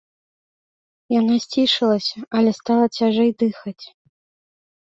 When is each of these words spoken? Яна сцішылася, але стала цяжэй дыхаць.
Яна 1.19 1.35
сцішылася, 1.43 2.17
але 2.39 2.51
стала 2.61 2.85
цяжэй 2.97 3.31
дыхаць. 3.45 3.83